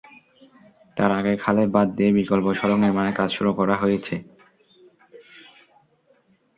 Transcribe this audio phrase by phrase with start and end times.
[0.97, 4.15] তার আগে খালে বাঁধ দিয়ে বিকল্প সড়ক নির্মাণের কাজ শুরু করা হয়েছে।